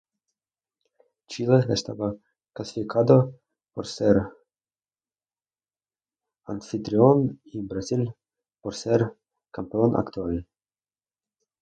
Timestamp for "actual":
9.95-10.47